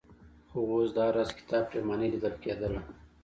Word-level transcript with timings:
خو 0.49 0.59
اوس 0.71 0.89
د 0.95 0.97
هر 1.05 1.13
راز 1.17 1.29
کتاب 1.39 1.63
پرېماني 1.71 2.07
لیدل 2.13 2.35
کېدله. 2.43 2.81